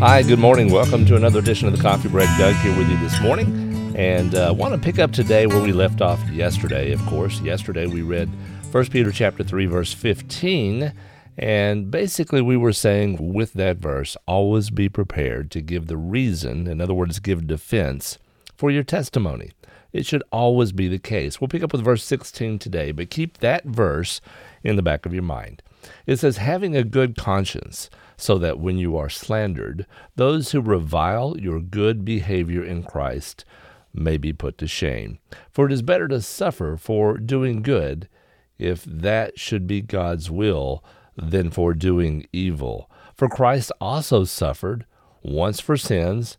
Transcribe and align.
Hi, 0.00 0.22
good 0.22 0.38
morning. 0.38 0.72
Welcome 0.72 1.04
to 1.04 1.16
another 1.16 1.40
edition 1.40 1.68
of 1.68 1.76
the 1.76 1.82
Coffee 1.82 2.08
Break. 2.08 2.30
Doug 2.38 2.54
here 2.54 2.74
with 2.74 2.88
you 2.88 2.96
this 3.00 3.20
morning. 3.20 3.94
And 3.94 4.34
uh, 4.34 4.54
want 4.56 4.72
to 4.72 4.80
pick 4.80 4.98
up 4.98 5.12
today 5.12 5.46
where 5.46 5.62
we 5.62 5.72
left 5.72 6.00
off 6.00 6.18
yesterday, 6.30 6.92
of 6.92 7.04
course. 7.04 7.38
Yesterday 7.42 7.84
we 7.84 8.00
read 8.00 8.30
1 8.72 8.86
Peter 8.86 9.12
chapter 9.12 9.44
3 9.44 9.66
verse 9.66 9.92
15, 9.92 10.94
and 11.36 11.90
basically 11.90 12.40
we 12.40 12.56
were 12.56 12.72
saying 12.72 13.34
with 13.34 13.52
that 13.52 13.76
verse, 13.76 14.16
always 14.26 14.70
be 14.70 14.88
prepared 14.88 15.50
to 15.50 15.60
give 15.60 15.86
the 15.86 15.98
reason, 15.98 16.66
in 16.66 16.80
other 16.80 16.94
words, 16.94 17.18
give 17.18 17.46
defense 17.46 18.16
for 18.56 18.70
your 18.70 18.84
testimony. 18.84 19.50
It 19.92 20.06
should 20.06 20.22
always 20.32 20.72
be 20.72 20.88
the 20.88 20.98
case. 20.98 21.42
We'll 21.42 21.48
pick 21.48 21.62
up 21.62 21.72
with 21.72 21.84
verse 21.84 22.04
16 22.04 22.58
today, 22.58 22.90
but 22.92 23.10
keep 23.10 23.36
that 23.40 23.64
verse 23.64 24.22
in 24.64 24.76
the 24.76 24.82
back 24.82 25.04
of 25.04 25.12
your 25.12 25.24
mind. 25.24 25.62
It 26.06 26.18
says, 26.18 26.36
having 26.36 26.76
a 26.76 26.84
good 26.84 27.16
conscience 27.16 27.90
so 28.16 28.36
that 28.38 28.58
when 28.58 28.78
you 28.78 28.96
are 28.96 29.08
slandered, 29.08 29.86
those 30.16 30.52
who 30.52 30.60
revile 30.60 31.36
your 31.38 31.60
good 31.60 32.04
behavior 32.04 32.62
in 32.62 32.82
Christ 32.82 33.44
may 33.94 34.16
be 34.16 34.32
put 34.32 34.58
to 34.58 34.66
shame. 34.66 35.18
For 35.50 35.66
it 35.66 35.72
is 35.72 35.82
better 35.82 36.06
to 36.08 36.20
suffer 36.20 36.76
for 36.76 37.16
doing 37.16 37.62
good, 37.62 38.08
if 38.58 38.84
that 38.84 39.38
should 39.38 39.66
be 39.66 39.80
God's 39.80 40.30
will, 40.30 40.84
than 41.16 41.50
for 41.50 41.74
doing 41.74 42.26
evil. 42.32 42.90
For 43.14 43.28
Christ 43.28 43.72
also 43.80 44.24
suffered 44.24 44.84
once 45.22 45.60
for 45.60 45.76
sins, 45.76 46.38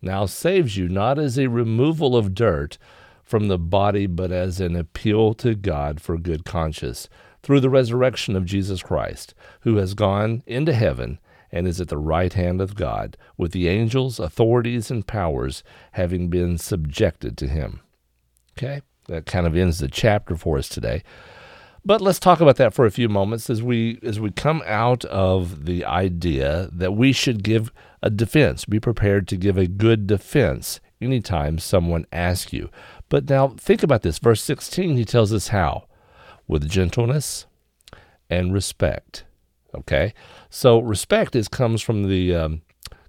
now 0.00 0.26
saves 0.26 0.76
you 0.76 0.88
not 0.88 1.18
as 1.18 1.38
a 1.38 1.48
removal 1.48 2.16
of 2.16 2.34
dirt, 2.34 2.78
from 3.28 3.48
the 3.48 3.58
body, 3.58 4.06
but 4.06 4.32
as 4.32 4.58
an 4.58 4.74
appeal 4.74 5.34
to 5.34 5.54
God 5.54 6.00
for 6.00 6.16
good 6.16 6.46
conscience 6.46 7.10
through 7.42 7.60
the 7.60 7.68
resurrection 7.68 8.34
of 8.34 8.46
Jesus 8.46 8.82
Christ, 8.82 9.34
who 9.60 9.76
has 9.76 9.92
gone 9.92 10.42
into 10.46 10.72
heaven 10.72 11.18
and 11.52 11.68
is 11.68 11.78
at 11.78 11.88
the 11.88 11.98
right 11.98 12.32
hand 12.32 12.62
of 12.62 12.74
God, 12.74 13.18
with 13.36 13.52
the 13.52 13.68
angels, 13.68 14.18
authorities, 14.18 14.90
and 14.90 15.06
powers 15.06 15.62
having 15.92 16.30
been 16.30 16.56
subjected 16.56 17.36
to 17.36 17.46
him. 17.46 17.80
Okay, 18.56 18.80
that 19.08 19.26
kind 19.26 19.46
of 19.46 19.54
ends 19.54 19.78
the 19.78 19.88
chapter 19.88 20.34
for 20.34 20.56
us 20.56 20.68
today. 20.68 21.02
But 21.84 22.00
let's 22.00 22.18
talk 22.18 22.40
about 22.40 22.56
that 22.56 22.72
for 22.72 22.86
a 22.86 22.90
few 22.90 23.10
moments 23.10 23.50
as 23.50 23.62
we 23.62 23.98
as 24.02 24.18
we 24.18 24.30
come 24.30 24.62
out 24.66 25.04
of 25.06 25.66
the 25.66 25.84
idea 25.84 26.70
that 26.72 26.92
we 26.92 27.12
should 27.12 27.42
give 27.42 27.72
a 28.02 28.10
defense, 28.10 28.64
be 28.64 28.80
prepared 28.80 29.26
to 29.28 29.36
give 29.36 29.56
a 29.56 29.66
good 29.66 30.06
defense 30.06 30.80
anytime 31.00 31.58
someone 31.58 32.06
asks 32.12 32.52
you. 32.52 32.70
But 33.08 33.28
now 33.28 33.48
think 33.48 33.82
about 33.82 34.02
this. 34.02 34.18
Verse 34.18 34.42
16, 34.42 34.96
he 34.96 35.04
tells 35.04 35.32
us 35.32 35.48
how 35.48 35.86
with 36.46 36.68
gentleness 36.68 37.46
and 38.30 38.52
respect. 38.52 39.24
Okay? 39.74 40.14
So 40.50 40.78
respect 40.80 41.36
is 41.36 41.48
comes 41.48 41.82
from 41.82 42.08
the 42.08 42.34
um, 42.34 42.62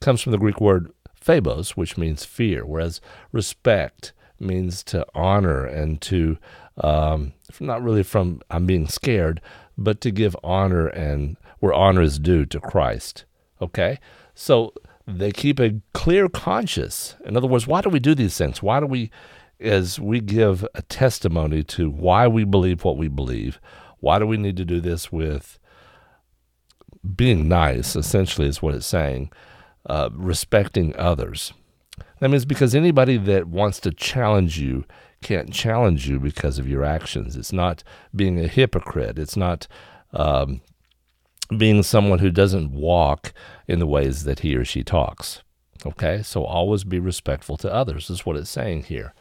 comes 0.00 0.20
from 0.20 0.32
the 0.32 0.38
Greek 0.38 0.60
word 0.60 0.90
phobos, 1.14 1.76
which 1.76 1.96
means 1.96 2.24
fear, 2.24 2.64
whereas 2.64 3.00
respect 3.32 4.12
means 4.40 4.82
to 4.84 5.06
honor 5.14 5.64
and 5.64 6.00
to 6.02 6.36
um, 6.78 7.32
not 7.60 7.82
really 7.82 8.02
from 8.02 8.40
I'm 8.50 8.66
being 8.66 8.88
scared, 8.88 9.40
but 9.76 10.00
to 10.02 10.10
give 10.10 10.36
honor 10.42 10.86
and 10.86 11.36
where 11.60 11.72
honor 11.72 12.02
is 12.02 12.18
due 12.18 12.44
to 12.46 12.60
Christ. 12.60 13.24
Okay? 13.60 13.98
So 14.34 14.72
they 15.06 15.32
keep 15.32 15.60
a 15.60 15.80
clear 15.92 16.28
conscience. 16.28 17.16
In 17.24 17.36
other 17.36 17.46
words, 17.46 17.66
why 17.66 17.80
do 17.80 17.88
we 17.88 18.00
do 18.00 18.14
these 18.14 18.36
things? 18.36 18.62
Why 18.62 18.80
do 18.80 18.86
we, 18.86 19.10
as 19.60 20.00
we 20.00 20.20
give 20.20 20.66
a 20.74 20.82
testimony 20.82 21.62
to 21.64 21.90
why 21.90 22.26
we 22.26 22.44
believe 22.44 22.84
what 22.84 22.96
we 22.96 23.08
believe, 23.08 23.60
why 24.00 24.18
do 24.18 24.26
we 24.26 24.36
need 24.36 24.56
to 24.56 24.64
do 24.64 24.80
this 24.80 25.12
with 25.12 25.58
being 27.14 27.48
nice, 27.48 27.96
essentially, 27.96 28.48
is 28.48 28.62
what 28.62 28.74
it's 28.74 28.86
saying, 28.86 29.30
uh, 29.86 30.08
respecting 30.12 30.96
others? 30.96 31.52
That 32.20 32.30
means 32.30 32.44
because 32.44 32.74
anybody 32.74 33.18
that 33.18 33.46
wants 33.46 33.80
to 33.80 33.92
challenge 33.92 34.58
you 34.58 34.84
can't 35.22 35.52
challenge 35.52 36.08
you 36.08 36.20
because 36.20 36.58
of 36.58 36.68
your 36.68 36.84
actions. 36.84 37.34
It's 37.34 37.52
not 37.52 37.82
being 38.14 38.38
a 38.38 38.46
hypocrite. 38.46 39.18
It's 39.18 39.36
not 39.36 39.66
um, 40.12 40.60
being 41.56 41.82
someone 41.82 42.20
who 42.20 42.30
doesn't 42.30 42.72
walk 42.72 43.32
in 43.68 43.78
the 43.78 43.86
ways 43.86 44.24
that 44.24 44.40
he 44.40 44.54
or 44.56 44.64
she 44.64 44.82
talks. 44.82 45.42
Okay, 45.86 46.22
so 46.22 46.44
always 46.44 46.84
be 46.84 46.98
respectful 46.98 47.56
to 47.58 47.72
others, 47.72 48.08
is 48.08 48.24
what 48.24 48.36
it's 48.36 48.50
saying 48.50 48.84
here. 48.84 49.12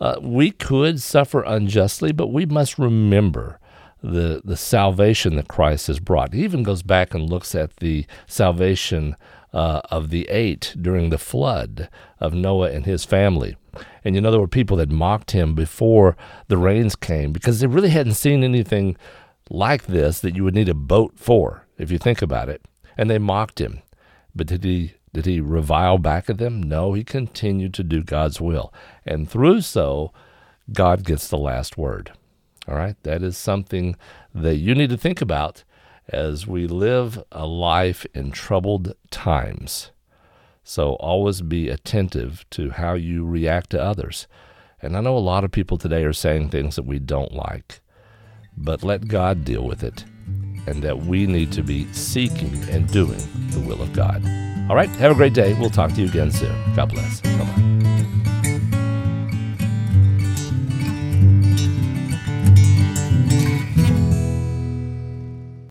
Uh, 0.00 0.16
we 0.20 0.50
could 0.50 1.00
suffer 1.00 1.42
unjustly, 1.42 2.12
but 2.12 2.28
we 2.28 2.46
must 2.46 2.78
remember 2.78 3.60
the, 4.02 4.40
the 4.44 4.56
salvation 4.56 5.36
that 5.36 5.48
Christ 5.48 5.86
has 5.86 6.00
brought. 6.00 6.32
He 6.32 6.42
even 6.42 6.62
goes 6.62 6.82
back 6.82 7.14
and 7.14 7.28
looks 7.28 7.54
at 7.54 7.76
the 7.76 8.06
salvation 8.26 9.16
uh, 9.52 9.82
of 9.90 10.10
the 10.10 10.28
eight 10.28 10.74
during 10.80 11.10
the 11.10 11.18
flood 11.18 11.88
of 12.18 12.34
Noah 12.34 12.70
and 12.70 12.86
his 12.86 13.04
family. 13.04 13.56
And 14.04 14.14
you 14.14 14.20
know, 14.20 14.30
there 14.30 14.40
were 14.40 14.48
people 14.48 14.76
that 14.78 14.90
mocked 14.90 15.30
him 15.30 15.54
before 15.54 16.16
the 16.48 16.56
rains 16.56 16.96
came 16.96 17.32
because 17.32 17.60
they 17.60 17.66
really 17.66 17.90
hadn't 17.90 18.14
seen 18.14 18.42
anything 18.42 18.96
like 19.50 19.86
this 19.86 20.20
that 20.20 20.36
you 20.36 20.44
would 20.44 20.54
need 20.54 20.68
a 20.68 20.74
boat 20.74 21.14
for, 21.16 21.66
if 21.78 21.90
you 21.90 21.98
think 21.98 22.22
about 22.22 22.48
it. 22.48 22.64
And 22.96 23.08
they 23.08 23.18
mocked 23.18 23.60
him. 23.60 23.82
But 24.34 24.46
did 24.46 24.64
he 24.64 24.94
did 25.12 25.26
he 25.26 25.40
revile 25.40 25.98
back 25.98 26.30
at 26.30 26.38
them? 26.38 26.62
No, 26.62 26.94
he 26.94 27.04
continued 27.04 27.74
to 27.74 27.84
do 27.84 28.02
God's 28.02 28.40
will. 28.40 28.72
And 29.04 29.28
through 29.28 29.60
so, 29.60 30.12
God 30.72 31.04
gets 31.04 31.28
the 31.28 31.36
last 31.36 31.76
word. 31.76 32.12
All 32.66 32.74
right? 32.74 32.96
That 33.02 33.22
is 33.22 33.36
something 33.36 33.96
that 34.34 34.56
you 34.56 34.74
need 34.74 34.90
to 34.90 34.96
think 34.96 35.20
about 35.20 35.64
as 36.08 36.46
we 36.46 36.66
live 36.66 37.22
a 37.30 37.46
life 37.46 38.06
in 38.14 38.30
troubled 38.30 38.94
times. 39.10 39.90
So 40.64 40.94
always 40.94 41.42
be 41.42 41.68
attentive 41.68 42.46
to 42.50 42.70
how 42.70 42.94
you 42.94 43.26
react 43.26 43.70
to 43.70 43.82
others. 43.82 44.26
And 44.80 44.96
I 44.96 45.00
know 45.00 45.16
a 45.16 45.18
lot 45.18 45.44
of 45.44 45.50
people 45.50 45.76
today 45.76 46.04
are 46.04 46.12
saying 46.12 46.48
things 46.48 46.76
that 46.76 46.86
we 46.86 46.98
don't 46.98 47.34
like 47.34 47.80
but 48.56 48.82
let 48.82 49.08
God 49.08 49.44
deal 49.44 49.64
with 49.64 49.82
it, 49.82 50.04
and 50.66 50.82
that 50.82 50.98
we 50.98 51.26
need 51.26 51.52
to 51.52 51.62
be 51.62 51.90
seeking 51.92 52.54
and 52.70 52.90
doing 52.92 53.20
the 53.50 53.60
will 53.60 53.82
of 53.82 53.92
God. 53.92 54.22
All 54.68 54.76
right, 54.76 54.88
have 54.90 55.12
a 55.12 55.14
great 55.14 55.34
day. 55.34 55.54
We'll 55.54 55.70
talk 55.70 55.92
to 55.92 56.00
you 56.00 56.08
again 56.08 56.30
soon. 56.30 56.54
God 56.74 56.90
bless. 56.90 57.20
Bye 57.20 57.38
bye. 57.38 57.71